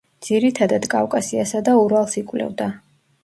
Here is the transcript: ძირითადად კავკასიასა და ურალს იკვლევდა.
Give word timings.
ძირითადად 0.27 0.87
კავკასიასა 0.93 1.61
და 1.69 1.77
ურალს 1.81 2.17
იკვლევდა. 2.25 2.71